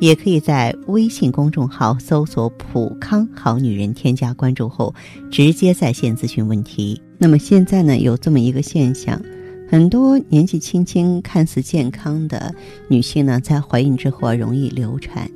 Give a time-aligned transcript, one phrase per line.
[0.00, 4.94] 也可以在微信公众号搜索“普康好女人”，添加关注后
[5.30, 7.00] 直接在线咨询问题。
[7.18, 9.20] 那么现在呢，有这么一个现象，
[9.68, 12.54] 很多年纪轻轻、看似健康的
[12.86, 15.28] 女性呢，在怀孕之后啊，容易流产。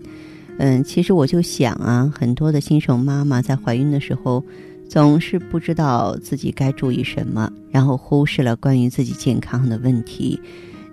[0.59, 4.45] 嗯，其实我就想啊，很多的新手妈妈在怀孕的时候，
[4.89, 10.39] 总是不知道自己该注意什么，然后忽视了关于自己健康的问题。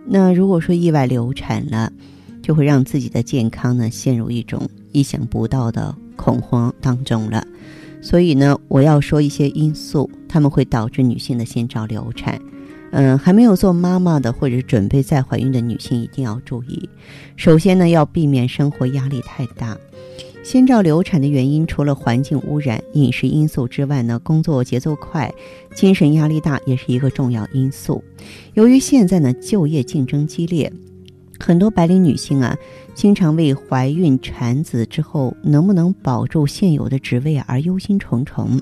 [0.06, 1.92] 那如果说意外流产了，
[2.42, 7.46] 就会让自己的健康呢陷入一种意想不到的恐慌当中了，
[8.02, 12.40] 所以呢，我要说一些因素，他们会导致女性的先兆流产。
[12.92, 16.90] 嗯，还没有做妈妈的或者准备再怀孕的女性一定要注意。
[17.36, 19.78] 首先呢，要避免生活压力太大。
[20.44, 25.32] 先兆流产的原因除了环境污染、饮食因素之外呢，工作节奏快、
[25.76, 28.04] 精神压力大也是一个重要因素。
[28.56, 30.74] 由于现在呢，就业竞争激烈。
[31.40, 32.56] 很多白领女性啊，
[32.94, 38.62] 经常为怀孕产子之后能不能保住现有的职位而忧心忡忡，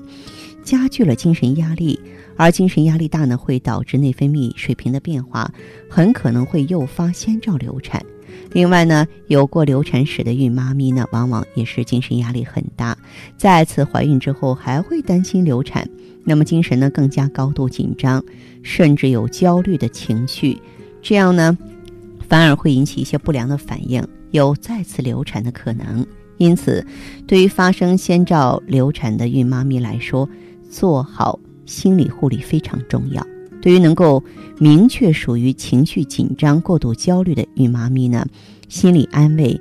[0.62, 1.98] 加剧了精神压力。
[2.36, 5.52] 而精神压力大呢，会导致内分泌水平的变化，
[5.90, 8.00] 很可能会诱发先兆流产。
[8.52, 12.96] 另外呢，有过流产史的孕妈咪呢，往往也是精神压力很大，
[13.36, 15.88] 再次怀孕之后还会担心流产，
[16.22, 18.24] 那么精神呢更加高度紧张，
[18.62, 20.56] 甚至有焦虑的情绪，
[21.02, 21.58] 这样呢。
[22.28, 26.06] 反而会引起一些不良的反应，有再次流产的可能。
[26.36, 26.86] 因此，
[27.26, 30.28] 对于发生先兆流产的孕妈咪来说，
[30.70, 33.26] 做好心理护理非常重要。
[33.60, 34.22] 对于能够
[34.58, 38.24] 明确属于情绪紧张、过度焦虑的孕妈咪呢，
[38.68, 39.60] 心理安慰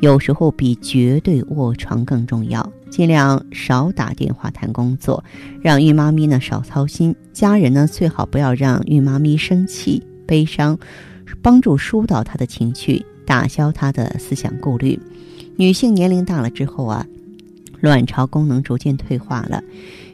[0.00, 2.72] 有时候比绝对卧床更重要。
[2.90, 5.22] 尽量少打电话谈工作，
[5.60, 7.14] 让孕妈咪呢少操心。
[7.32, 10.76] 家人呢最好不要让孕妈咪生气、悲伤。
[11.42, 14.98] 帮助疏导她的情绪，打消她的思想顾虑。
[15.56, 17.06] 女性年龄大了之后啊，
[17.80, 19.62] 卵巢功能逐渐退化了，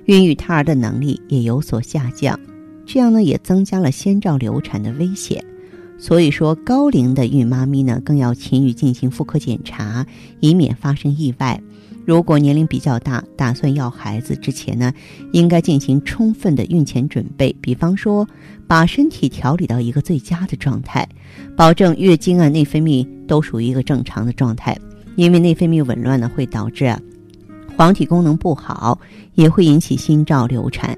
[0.04, 2.38] 孕育胎儿的能力也有所下降，
[2.86, 5.44] 这样呢也增加了先兆流产的危险。
[5.98, 10.04] 所以说，高龄的孕妈咪呢更要勤于进行妇科检查，
[10.40, 11.62] 以免发生意外。
[12.04, 14.92] 如果年龄比较大，打算要孩子之前呢，
[15.32, 18.26] 应该进行充分的孕前准备，比方说
[18.66, 21.08] 把身体调理到一个最佳的状态，
[21.56, 24.76] 保证月经啊、内分泌都属于一个正常的状态。
[25.14, 26.98] 因为内分泌紊乱呢，会导致啊
[27.76, 28.98] 黄体功能不好，
[29.34, 30.96] 也会引起心兆流产。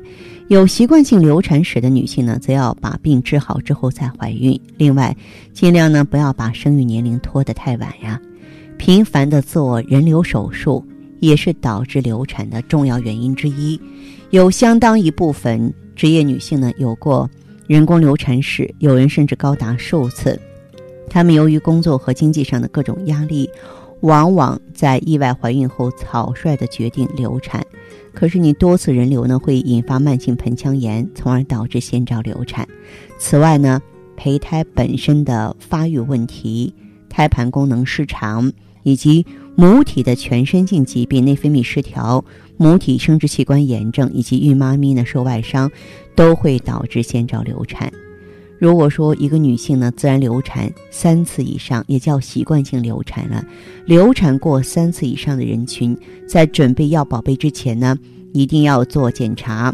[0.49, 4.59] 有习惯性流产史的女性呢，则要把病治好之后再怀孕。
[4.77, 5.15] 另外，
[5.53, 8.21] 尽量呢不要把生育年龄拖得太晚呀，
[8.79, 10.85] 频繁的做人流手术。
[11.27, 13.81] 也是导致流产的重要原因之一，
[14.31, 17.29] 有相当一部分职业女性呢有过
[17.67, 20.39] 人工流产史，有人甚至高达数次。
[21.09, 23.49] 她们由于工作和经济上的各种压力，
[24.01, 27.65] 往往在意外怀孕后草率的决定流产。
[28.13, 32.67] 可是你多次人流呢会引发慢性盆腔炎，从而导致先兆流产。
[33.19, 33.81] 此外呢，
[34.17, 36.73] 胚胎本身的发育问题、
[37.09, 38.53] 胎盘功能失常
[38.85, 39.27] 以及。
[39.57, 42.25] 母体的全身性疾病、内分泌失调、
[42.57, 45.71] 母体生殖器官炎症以及孕妈咪呢受外伤，
[46.17, 47.93] 都会导致先兆流产。
[48.59, 53.47] 如果说一个女性呢自然流产三次以上，也叫习惯性流产了。
[53.87, 55.97] 流产过三次以上的人群，
[56.27, 57.97] 在准备要宝贝之前呢，
[58.33, 59.73] 一定要做检查。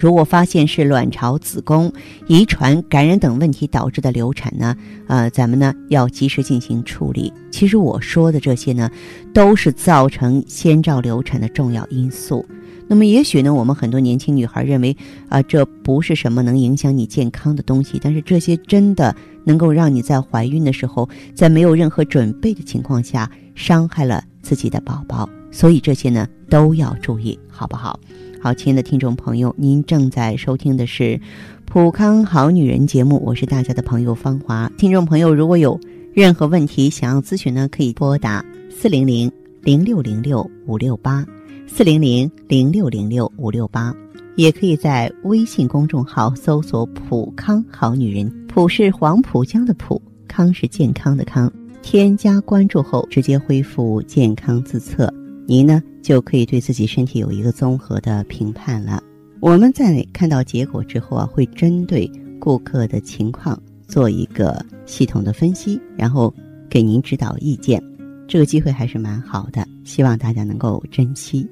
[0.00, 1.92] 如果发现是卵巢、子宫、
[2.26, 4.74] 遗传、感染等问题导致的流产呢，
[5.08, 7.30] 呃，咱们呢要及时进行处理。
[7.50, 8.90] 其实我说的这些呢，
[9.34, 12.46] 都是造成先兆流产的重要因素。
[12.88, 14.96] 那么也许呢，我们很多年轻女孩认为
[15.28, 19.14] 啊，这不是什么能影响你健康的东西，但是这些真的
[19.44, 25.28] 能够让你在怀孕的时候，在没有任何准备的情况下，伤害了自己的宝宝。
[25.52, 28.00] 所以这些呢都要注意，好不好？
[28.42, 31.02] 好，亲爱的听众朋友，您正在收听的是
[31.66, 34.66] 《普康好女人》节目，我是大家的朋友芳华。
[34.78, 35.78] 听众朋友，如果有
[36.14, 41.22] 任何问题想要咨询呢，可以拨打四零零零六零六五六八
[41.66, 43.94] 四零零零六零六五六八，
[44.36, 51.52] 也可以在微信公众号搜索“普康好女人”，普是黄浦江的浦，康是健康的康。
[51.82, 55.12] 添加关注后，直接恢复健康自测。
[55.50, 59.02] 您呢就可以对自己身体有一个综合的评判了。
[59.40, 62.08] 我们在看到结果之后啊，会针对
[62.38, 66.32] 顾客的情况做一个系统的分析，然后
[66.68, 67.82] 给您指导意见。
[68.28, 71.44] 这个机会还是蛮好的，希望大家能够珍惜。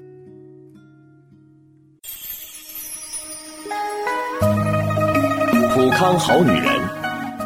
[5.74, 6.87] 普康好女人，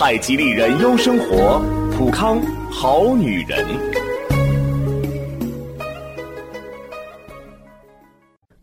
[0.00, 1.62] 太极丽人优生活，
[1.92, 3.66] 普康好女人。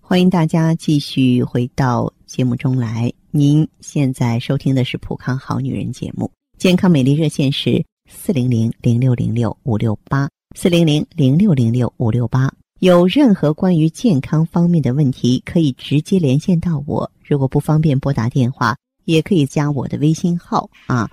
[0.01, 3.13] 欢迎大家继续回到节目中来。
[3.29, 12.51] 您现在收听的是《普康好女人》节目，健康美丽热线是四零零零六零六五六八四零零零六零六五六八。
[12.79, 17.11] 有任何关于健康方面的问题，可以直接连线到我。
[17.23, 18.75] 如果不方便拨打电话，
[19.05, 21.07] 也可以加我的微信号啊，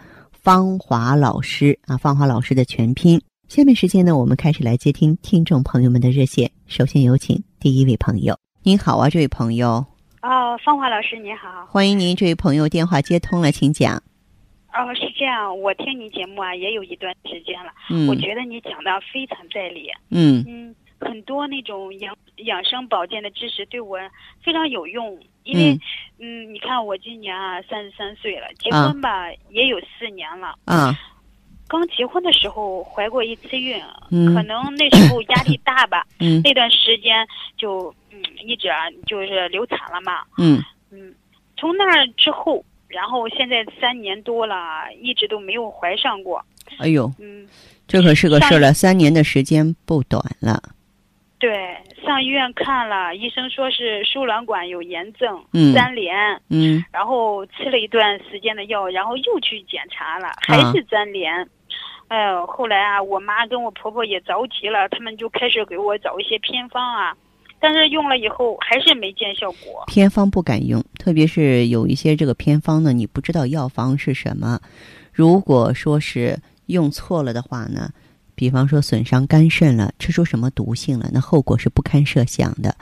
[0.44, 3.18] 芳华老师啊，芳华老师的全拼。
[3.48, 6.50] 下面时间呢，我们开始来接听听众朋友们的热线。
[6.66, 8.38] 首先有请第一位朋友。
[8.62, 9.82] 您好啊，这位朋友。
[10.20, 13.96] 哦，芳华老师您好，欢迎您，这位朋友电话接通了，请讲。
[13.96, 23.98] 哦，是这样，我听你节目啊也有一段时间了，嗯，我觉得你讲的非常在理，嗯嗯，很多那种养养生保健的知识对我
[24.42, 25.78] 非常有用，因为
[26.18, 30.98] 嗯，你看我今年啊三十三岁了，结婚吧也有四年了，啊。
[31.66, 41.12] 刚结婚的时候怀过一次孕，嗯可能那时候压力大吧，嗯 那段时间就嗯一直啊就是流产了嘛，嗯嗯，
[41.56, 46.44] 从那之后，然后现在三年多了，一直都没有怀上过。
[46.78, 47.48] 哎呦，嗯，
[47.88, 50.62] 这可是个事儿了，三年的时间不短了。
[51.44, 56.16] 对，上医院看了，医生说是输卵管有炎症，嗯粘连，
[56.48, 61.46] 嗯然后吃了一段时间的药，然后又去检查了，啊还是粘连。
[62.08, 67.14] 哎呦，后来啊，我妈跟我婆婆也着急了，他们就开始给我找一些偏方啊，
[67.60, 69.84] 但是用了以后还是没见效果。
[69.86, 74.58] 偏方不敢用，特别是有一些这个偏方呢，你不知道药方是什么。
[75.12, 76.38] 如果说是
[76.68, 77.90] 用错了的话呢，
[78.34, 82.74] 比方说损伤肝肾了，吃出什么毒性了，那后果是不堪设想的。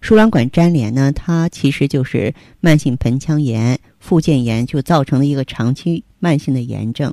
[0.00, 7.12] 输卵管粘连呢，它其实就是慢性盆腔炎、附件炎就造成的一个长期慢性的炎症。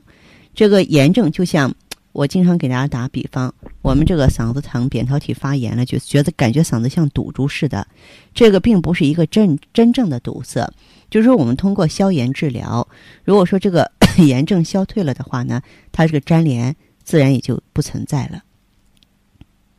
[0.54, 1.74] 这个炎症就像
[2.12, 7.86] 我经常给大家打比方，我们这个嗓子疼、扁桃体发炎了，就觉得感觉嗓子像堵住似的。
[8.34, 10.66] 这个并不是一个真真正的堵塞，
[11.10, 12.88] 就是说我们通过消炎治疗，
[13.24, 13.92] 如果说这个
[14.26, 16.74] 炎症消退了的话呢，它这个粘连
[17.06, 18.42] 自然也就不存在了。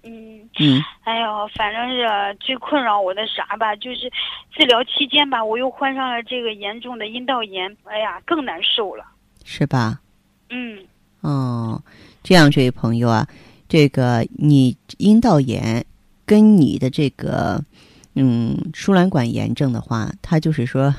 [0.05, 4.11] 嗯，嗯哎呦，反正是最困扰我的啥吧，就是
[4.55, 9.05] 治疗期间吧，我又患上了这个严重的阴道炎，哎呀，更难受了。
[9.44, 10.00] 是吧？
[10.49, 10.87] 嗯
[11.20, 11.82] 哦，
[12.23, 13.26] 这样，这位朋友啊，
[13.69, 15.84] 这个你阴道炎
[16.25, 17.61] 跟你的这个
[18.14, 20.94] 嗯输卵管炎症的话，它就是说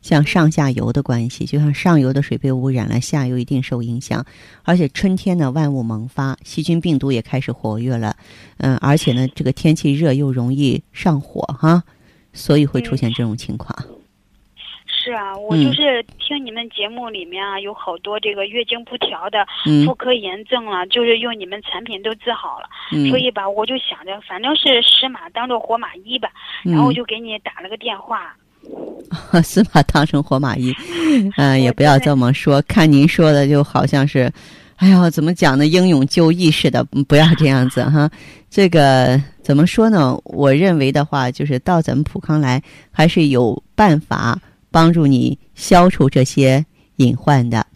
[0.00, 4.24] 像上下游的关系，就像上游的水被污染了，下游一定受影响。
[4.64, 8.16] 而且春天呢，万物萌发，细菌病毒也开始活跃了，
[8.58, 11.82] 嗯，而且呢，这个天气热又容易上火哈，
[12.32, 13.76] 所以会出现这种情况。
[14.86, 22.68] 是啊，我嗯就是听你们节目里面啊，有好多这个月经不调的、嗯妇科炎症啊，就是用你们产品都治好了。
[22.92, 26.30] 嗯所以吧，我就想着，反正是死马当做活马医吧，
[26.64, 28.36] 嗯然后我就给你打了个电话。
[29.42, 30.72] 死马当成活马医，
[31.36, 32.62] 嗯、也不要这么说。
[32.68, 34.30] 看您说的就好像是，
[34.76, 35.66] 哎呀，怎么讲呢？
[35.66, 38.10] 英勇就义似的，嗯不要这样子哈。
[38.50, 40.18] 这个怎么说呢？
[40.24, 44.38] 我认为的话，就是到咱们普康来，还是有办法
[44.70, 46.64] 帮助你消除这些
[46.96, 47.66] 隐患的。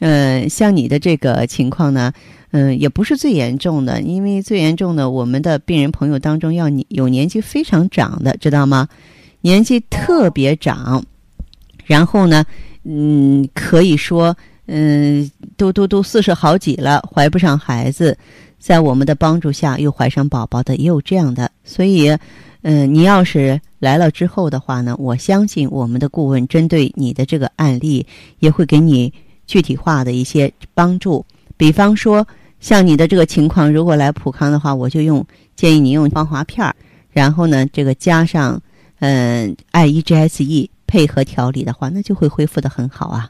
[0.00, 2.12] 嗯、像你的这个情况呢，
[2.50, 8.88] 嗯、也不是最严重的，因为最严重的，我们的病人朋友当中要你有年纪非常长的，知道吗？
[9.42, 11.04] 年纪特别长，
[11.84, 12.44] 然后呢，
[12.84, 14.34] 嗯，可以说，
[14.66, 18.16] 嗯，都都都四十好几了，怀不上孩子，
[18.60, 21.50] 在我们的帮助下又怀上宝宝的，也有这样的。
[21.64, 22.16] 所以，
[22.62, 28.06] 嗯，你要是来了之后的话呢，我相信我们的顾问针对你的这个案例，
[28.38, 29.12] 也会给你
[29.46, 31.26] 具体化的一些帮助。
[31.56, 32.24] 比方说，
[32.60, 36.72] 像你的这个情况，如果来普康的话，我就用建议你用芳华片儿，
[37.10, 38.62] 然后呢，这个加上。
[39.02, 43.28] 嗯，I E G S E 配合调理的话，那就会恢复的很好啊。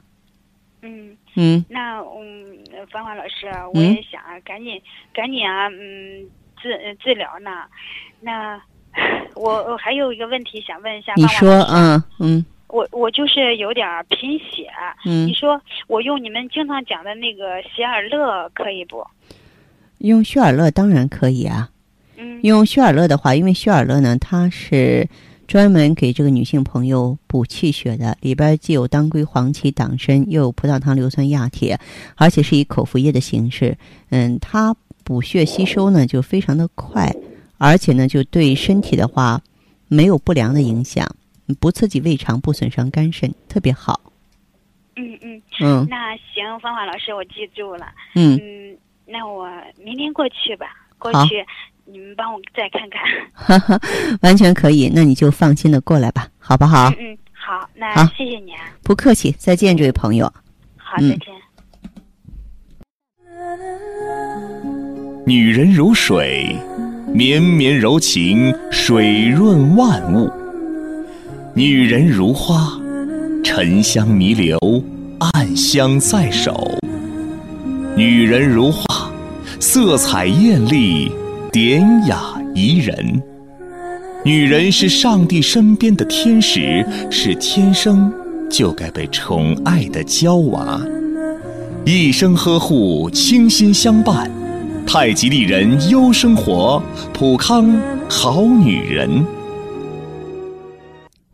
[0.82, 2.58] 嗯嗯那嗯，
[2.90, 4.78] 芳华老师，我也想赶紧
[5.14, 6.28] 赶紧啊，嗯，
[6.60, 7.50] 治治疗呢。
[8.20, 8.60] 那
[9.34, 14.68] 我我还有一个问题想问一下你说，嗯嗯我我就是有点贫血，
[15.06, 19.02] 嗯你，说我用你们经常讲的那个喜尔乐可以不？
[19.98, 21.70] 用血尔乐当然可以啊。
[22.18, 25.08] 嗯用血尔乐的话，因为血尔乐呢，它是
[25.46, 31.78] 专门给这个女性朋友补气血的，里边既有当归、黄芪、党参，又有葡萄糖、硫酸亚铁，
[32.16, 33.76] 而且是以口服液的形式。
[34.10, 37.14] 嗯，它补血吸收呢就非常的快，
[37.58, 39.40] 而且呢就对身体的话
[39.88, 41.06] 没有不良的影响，
[41.60, 44.00] 不刺激胃肠，不损伤肝肾，特别好。
[44.96, 47.86] 嗯嗯，嗯那行，芳华老师，我记住了。
[48.14, 49.48] 嗯，嗯，那我
[49.82, 50.66] 明天过去吧，
[50.98, 51.44] 过去
[51.84, 53.00] 你们帮我再看看。
[53.32, 53.80] 哈哈，
[54.22, 56.88] 完全可以，那你就放心的过来吧，好不好？
[56.90, 60.26] 嗯嗯，好，那好谢谢你啊，不客气，再见，这位朋友。
[60.76, 61.26] 好，嗯再见。
[65.24, 66.56] 女人如水，
[67.12, 70.28] 绵绵柔情，水润万物；
[71.54, 72.78] 女人如花，
[73.44, 74.58] 沉香弥留，
[75.20, 76.52] 暗香在手；
[77.96, 79.10] 女人如画，
[79.60, 81.10] 色彩艳丽，
[81.52, 83.22] 典雅宜人。
[84.24, 88.10] 女人是上帝身边的天使，是天生
[88.50, 90.80] 就该被宠爱的娇娃。
[91.84, 94.30] 一生呵护，倾心相伴。
[94.86, 96.82] 太极丽人优生活，
[97.12, 97.78] 普康
[98.08, 99.22] 好女人。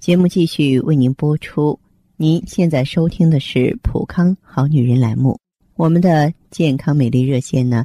[0.00, 1.78] 节目继续为您播出。
[2.16, 5.38] 您现在收听的是《普康好女人》栏目，
[5.76, 7.84] 我们的健康美丽热线呢，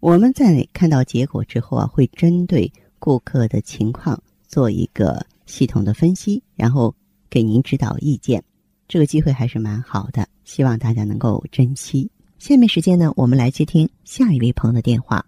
[0.00, 6.94] 我们在看到结果之后啊，会针对顾客的情况做一个系统的分析，然后
[7.30, 8.42] 给您指导意见。
[8.88, 12.08] 这个机会还是蛮好的，希望大家能够珍惜。
[12.38, 15.24] 下面时间呢，我们来接听下一位朋友的电话。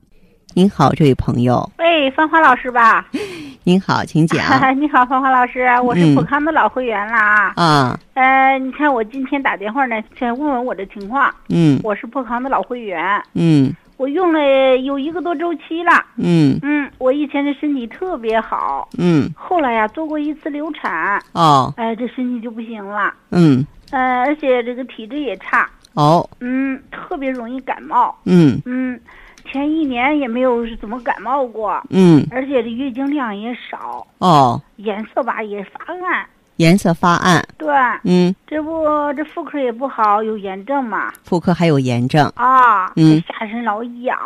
[0.54, 3.08] 您好，这位朋友，喂，芳华老师吧？
[3.64, 4.38] 您好，请讲
[4.80, 7.52] 你好，芳华老师，我是嗯普康的老会员啦。
[7.56, 7.98] 啊。
[8.14, 11.34] 呃，你看我今天打电话呢，想问问我的情况。
[11.48, 15.92] 嗯我是普康的老会员，嗯我用了有一个多周期了。
[16.16, 23.12] 嗯嗯，我以前的身体特别好，嗯，后来呀做过一次流产，哦，哎、这身体就不行了。
[23.32, 28.16] 嗯呃，而且这个体质也差，哦，嗯，特别容易感冒。
[28.24, 28.98] 嗯嗯，
[29.50, 36.24] 前一年也没有怎么感冒过，嗯而且这月经量也少，哦，颜色吧也发暗。
[36.58, 37.68] 颜色发暗，对，
[38.02, 38.84] 嗯，这不
[39.16, 41.12] 这妇科也不好，有炎症嘛。
[41.24, 43.22] 妇科还有炎症啊，嗯。
[43.28, 44.18] 下身老痒，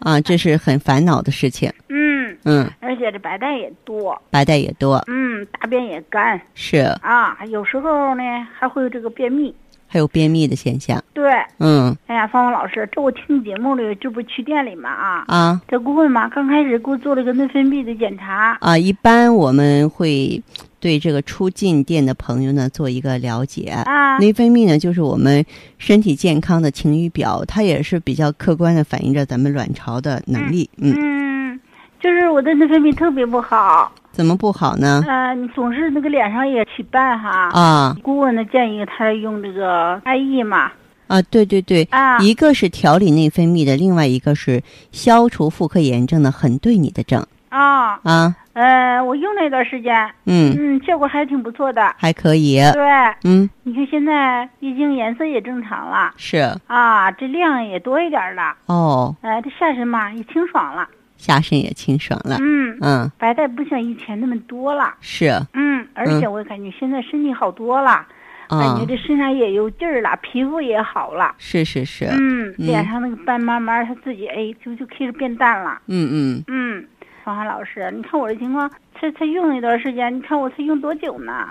[0.00, 1.72] 啊，这是很烦恼的事情。
[1.88, 6.78] 嗯，嗯，而且这白带也多，白带也多，嗯，大便也干是。
[7.02, 9.54] 啊，有时候呢还会有这个便秘。
[9.94, 11.00] 还有便秘的现象。
[11.12, 11.22] 对，
[11.60, 11.96] 嗯。
[12.08, 15.62] 哎呀，芳芳老师，这我听你节目里，这不去店里嘛啊，啊。
[15.68, 20.42] 这顾问嘛，刚开始给我做了个内分泌的检查，啊，一般我们会
[20.80, 23.66] 对这个出进店的朋友呢做一个了解。
[23.86, 25.44] 啊，内分泌呢，就是我们
[25.78, 30.68] 身体健康的晴雨表，它也是比较客观的反映着咱们卵巢的能力。
[30.78, 31.60] 嗯，嗯，
[32.00, 35.02] 就是我的内分泌特别不好，怎么不好呢？
[35.08, 37.96] 呃，你总是那个脸上也起斑哈，啊。
[38.00, 40.70] 顾问呢建议他用这个艾叶嘛，
[41.08, 47.26] 啊，对对对，啊，一个是调理内分泌的，另外一个是消除妇科炎症的，很对你的症。
[47.48, 48.36] 啊，啊。
[48.54, 49.92] 呃，我用了一段时间，
[50.26, 51.92] 嗯，嗯，效果还挺不错的。
[51.98, 52.60] 还可以。
[52.72, 52.84] 对，
[53.24, 56.12] 嗯，你看现在月经颜色也正常了。
[56.16, 56.38] 是。
[56.68, 62.36] 啊，这量也多一点了，哦，呃，这下身嘛也清爽了，下身也清爽了。
[62.40, 68.06] 嗯，嗯，白带不像以前那么多了，是嗯，而且我感觉现在身体好多了，
[68.48, 71.34] 感啊觉，这身上也有劲儿了，皮肤也好了。
[71.38, 72.06] 是是是。
[72.06, 75.80] 嗯，嗯脸上那个斑慢慢它自己哎就就开始变淡了。
[75.86, 76.86] 嗯嗯，嗯，
[77.24, 81.48] 芳华老师，你看我这情况，才才用了一段时间，你看我才用多久呢？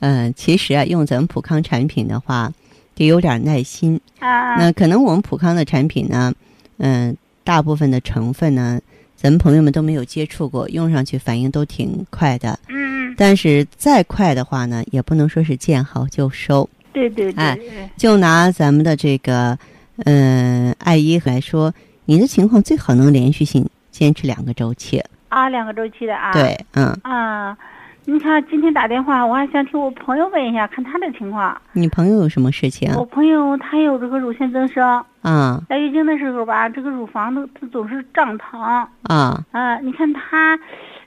[0.00, 2.50] 嗯， 其实啊，用咱们普康产品的话，
[2.96, 4.00] 得有点耐心。
[4.18, 6.32] 啊，那可能我们普康的产品呢，
[6.78, 8.80] 嗯，大部分的成分呢，
[9.14, 12.58] 咱们朋友们都没有接触过，用上去反应都挺快的。
[12.68, 16.68] 嗯但是再快的话呢，也不能说是见好就收。
[16.92, 17.58] 对对对，哎
[17.96, 19.56] 就拿咱们的这个，
[20.04, 21.72] 嗯、艾依来说，
[22.06, 25.00] 你的情况最好能连续性坚持两个周期。
[25.28, 26.32] 啊，两个周期的啊。。
[26.32, 27.56] 对，嗯，啊，
[28.06, 31.56] 你看今天打电话，我还想听我朋友问一下，看他的情况。
[31.72, 38.86] 你朋友有什么事情我朋友他有这个乳腺增生，啊来月经的时候吧，这个乳房都它总是胀疼啊？
[39.08, 39.78] 啊。
[39.80, 40.58] 你看他，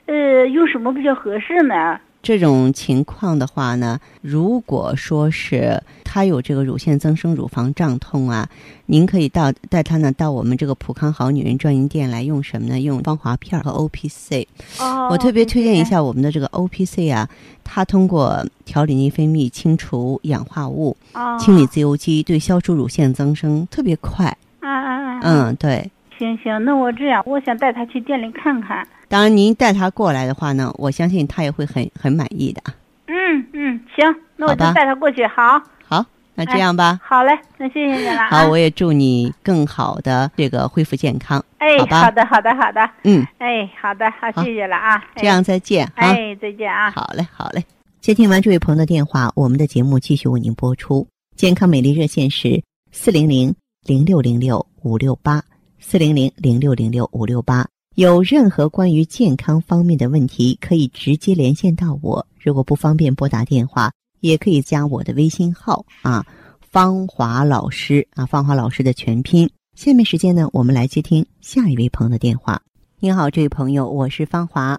[0.06, 1.98] 呃，用什么比较合适呢？
[2.22, 8.48] 这种情况的话呢，如果说是他有这个乳腺增生、乳房胀痛啊，
[8.86, 12.80] 您可以到带他呢到我们这个普康好女人专营店来用什么呢？
[12.80, 14.46] 用芳华片和 O P C。
[14.78, 15.88] 哦，我特别推荐一。
[15.88, 17.26] 下我们的这个 O P C 啊，
[17.64, 24.26] 它通过调理内分泌、清除氧化物、哦，清理自由基，对消除乳腺增生特别快。
[24.60, 25.20] 啊啊啊！
[25.22, 25.90] 嗯，对。
[26.18, 28.86] 行行，那我这样，我想带他去店里看看。
[29.08, 32.62] 当然，您带他过来的话呢，我相信他也会很很满意的。
[33.06, 35.26] 嗯嗯，行，那我就带他过去。
[35.26, 37.00] 好，好，那这样吧。
[37.02, 38.28] 好嘞，那谢谢你了啊。
[38.30, 41.42] 好，我也祝你更好的这个恢复健康。
[41.58, 42.90] 哎，好好的，好的，好的。
[43.04, 45.02] 嗯，哎，好的，好，好谢谢了啊。
[45.16, 46.06] 这样再见哈。
[46.08, 46.90] 哎，再见啊。
[46.90, 47.64] 好嘞，好嘞。
[48.00, 51.06] 接听完这位朋友的电话，我们的节目继续为您播出。
[51.36, 55.42] 健康美丽热线是四零零零六零六五六八
[55.80, 57.66] 四零零零六零六五六八。
[57.94, 62.24] 有任何关于健康方面的问题，可以直接连线到我。
[62.40, 66.24] 如果不方便拨打电话，也可以加我的微信号啊，
[66.60, 69.50] 芳华老师啊，芳华老师的全拼。
[69.74, 72.60] 下面时间呢，我们来接听下一位朋友的电话。
[73.00, 74.78] 您好，这位朋友，我是芳华。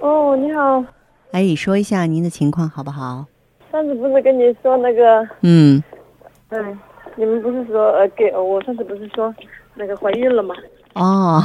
[0.00, 0.84] 哦，你好，
[1.32, 3.26] 哎，说一下您的情况好不好？
[3.72, 5.82] 上次不是跟你说那个，嗯，
[6.48, 6.78] 嗯，
[7.16, 9.34] 你们不是说呃给我上次不是说
[9.76, 10.54] 那个怀孕了吗？
[10.94, 11.40] 哦，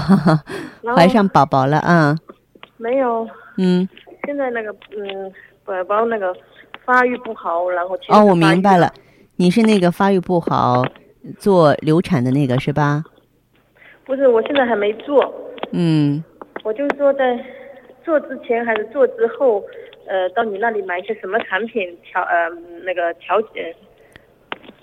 [0.95, 2.15] 怀上宝宝了啊，
[2.77, 3.87] 没有，嗯，
[4.25, 5.31] 现在那个嗯
[5.65, 6.33] 宝宝那个
[6.85, 8.91] 发育不好，然后哦，我明白了，
[9.35, 10.83] 你是那个发育不好
[11.37, 13.03] 做流产的那个是吧？
[14.05, 15.33] 不是，我现在还没做，
[15.71, 16.23] 嗯，
[16.63, 17.37] 我就是说在
[18.03, 19.63] 做之前还是做之后，
[20.07, 22.49] 呃，到你那里买一些什么产品调呃
[22.83, 23.75] 那个调节，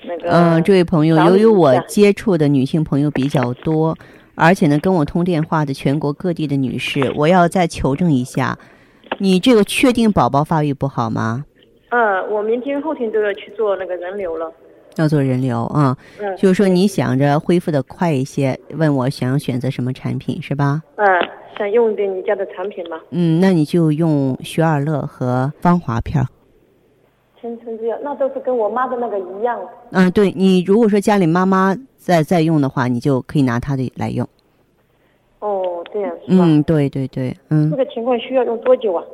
[0.04, 3.96] 那个嗯，这位朋友，由于我接触的女性朋友比较多，
[4.34, 8.58] 而且呢，跟我通电话的全国各地的女士，我要再求证一下，
[9.18, 11.44] 你这个确定宝宝发育不好吗？
[11.90, 14.52] 嗯，我明天后天都要去做那个人流了，
[14.96, 20.82] 要做人流啊、嗯，就是说你想着恢复的快一些，问我想要选择什么产品是吧？
[20.96, 21.06] 嗯，
[21.56, 22.98] 想用点你家的产品吗。
[23.10, 26.24] 嗯，那你就用雪尔乐和芳华片
[27.38, 27.40] 儿。
[27.40, 29.60] 千层之药，那都是跟我妈的那个一样。
[29.92, 34.28] 嗯，对你如果说家里妈妈在在用的话，你就可以拿它的来用。
[35.38, 36.44] 哦，这样是吧？
[36.44, 39.04] 嗯，对对对，嗯这个情况需要用多久啊？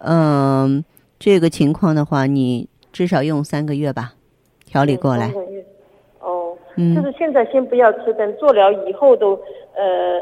[0.00, 0.84] 嗯，
[1.18, 4.12] 这个情况的话，你至少用三个月吧，
[4.66, 5.32] 调理过来嗯。
[5.32, 5.64] 三个月
[6.20, 9.32] 哦，嗯就是现在先不要吃，等做了以后都
[9.74, 10.20] 呃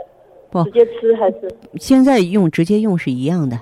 [0.50, 3.58] 不直接吃还是现在用直接用是一样的。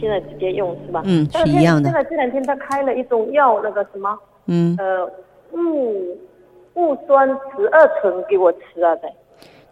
[0.00, 1.02] 现在直接用是吧？
[1.04, 5.10] 嗯但是一样的现在这两天他开了一种药，那个什么嗯，呃
[5.52, 6.16] 戊
[6.74, 9.12] 戊酸十二醇给我吃啊，在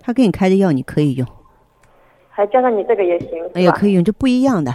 [0.00, 1.26] 他给你开的药你可以用，
[2.28, 3.44] 还加上你这个也行？
[3.54, 4.72] 哎呀，可以用，这不一样的。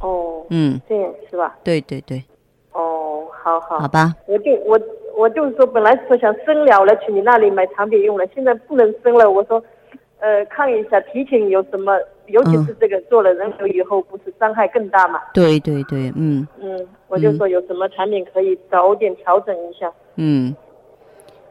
[0.00, 1.56] 哦，嗯，这样是吧？
[1.62, 2.22] 对对对，
[2.72, 3.78] 哦，好好。
[3.78, 4.14] 好吧。
[4.26, 4.80] 我就我
[5.16, 9.30] 我就是说，本来说想生了了去你那里买产品用了，现在不能生了。
[9.30, 9.62] 我说，
[10.20, 15.20] 呃，看一下提前有什么，尤其是这个做了人流以后，不是伤害更大嘛？
[15.34, 19.92] 对对对，嗯嗯，我就说有什么产品可以早点调整一下。
[20.16, 20.54] 嗯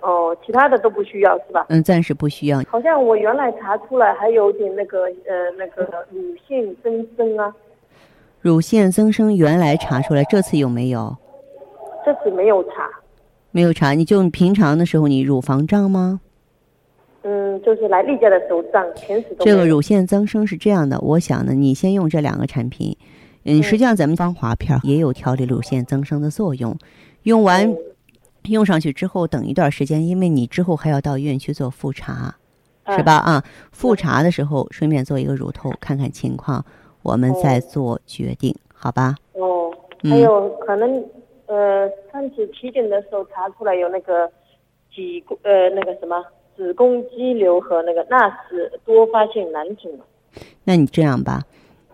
[0.02, 1.66] 哦，其他的都不需要是吧？
[1.70, 2.60] 嗯，暂时不需要。
[2.68, 7.54] 好像我原来查出来还有点那个呃那个乳腺增生啊，
[8.40, 11.16] 乳腺增生原来查出来，这次有没有？
[12.04, 12.90] 这次没有查。
[13.52, 16.20] 没有查，你就平常的时候你乳房胀吗？
[17.24, 22.96] 嗯，就是来例假的时候胀，平时都这个乳腺增生是这样的，我想呢，你先用这两个产品，
[23.46, 26.78] 嗯，实际上咱们芳华片也有调理乳腺增生的作用，
[27.24, 27.78] 用完嗯。
[28.50, 32.36] 用上去之后，等一段时间，因为你之后还要到医院去做复查，
[32.88, 33.18] 是嗯吧？
[33.18, 36.66] 啊，复查的时候顺便做一个乳头，看看情况，
[37.04, 39.16] 我们再做决定，好吧？
[39.34, 40.10] 哦，嗯。
[40.10, 40.92] 还有可能
[41.46, 44.28] 呃，上次体检的时候查出来有那个
[44.92, 46.26] 几宫呃那个什么
[46.62, 49.92] 子宫肌瘤和那个纳斯多发性囊肿。
[50.64, 51.42] 那你这样吧，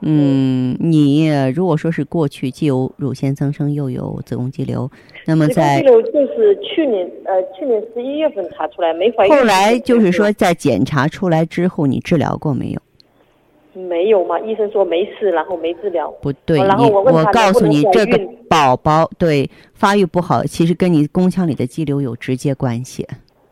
[0.01, 4.91] 嗯，你如果说是过去既有乳腺增生又有子宫肌瘤，
[5.25, 9.33] 那么子宫在肌瘤就是去年呃去年十一月份查出来没怀孕。
[9.33, 12.81] 后来就是说在检查出来之后，你治疗过没有？
[13.73, 16.11] 没有嘛，医生说没事，然后没治疗。
[16.21, 23.07] 不对，然后我告诉你，这个宝宝对发育不好，其实跟你宫腔里的肌瘤有直接关系。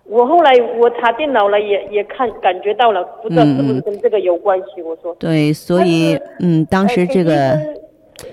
[0.08, 4.82] 我后来我查电脑了，也也看感觉到了，不知道是不是跟这个有关系。
[4.82, 7.58] 我说，对，所以嗯，当时这个。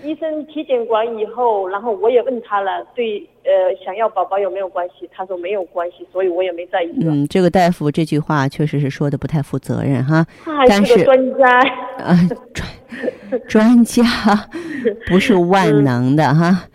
[0.05, 3.51] 医生医生体检完以后，然后我也问他了，对呃
[3.85, 5.11] 想要宝宝有没有关系？
[5.13, 6.93] 他说没有关系，所以我也没在意。
[7.03, 10.25] 嗯，这个大夫这句话确实是说的不太负责任哈。
[10.45, 11.59] 他 还是个专家。
[11.99, 12.17] 啊，
[12.55, 14.05] 专专家
[15.11, 16.69] 不是万能的哈。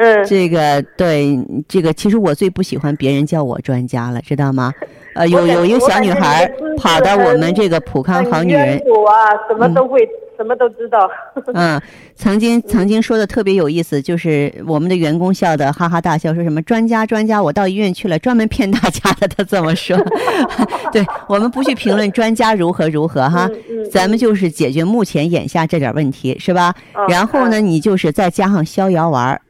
[0.00, 4.72] 嗯，这个对这个，其实我最不喜欢别人叫我专家了，知道吗？
[5.14, 10.08] 呃，有有一个小女孩跑到我们这个普康好女人渊博啊，什么都会，
[10.38, 11.10] 什么都知道。
[11.52, 11.78] 嗯，
[12.14, 19.26] 曾经曾经说的特别有意思，就是我们的员工笑的哈哈大笑，说什么专家专家，我到医院去了，专门骗大家的。
[19.28, 19.98] 他这么说，
[20.92, 23.50] 对我们不去评论专家如何如何哈，
[23.90, 26.72] 咱们就是解决目前眼下这点问题，是吧？
[26.94, 29.40] 哦然后呢，嗯你就是再加上逍遥丸儿，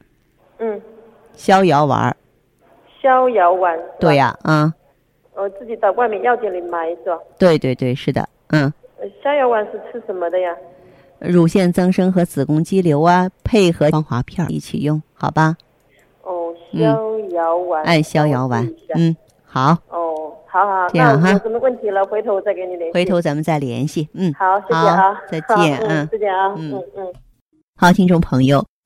[0.61, 0.81] 嗯，
[1.35, 2.15] 逍遥丸，
[3.03, 3.79] 逍遥丸。
[3.99, 4.73] 对、呀，嗯，
[5.35, 7.19] 我自己到外面药店里买是吧？
[7.39, 8.73] 对对对，是的，嗯。
[9.01, 10.55] 呃逍遥丸是吃什么的呀？
[11.19, 15.57] 乳腺增生和子宫肌瘤啊，配合芳华片一起用，好吧？
[16.23, 17.83] 哦，嗯逍遥丸。
[17.85, 22.95] 按逍遥丸嗯，好，哦，好好，这样哈那有什么问题了，回头我再给你联系。
[22.95, 24.31] 回头咱们再联系，嗯。
[24.35, 27.13] 好，谢谢好啊，再见 嗯嗯，再见啊，嗯嗯嗯。
[27.77, 28.63] 好，听众朋友，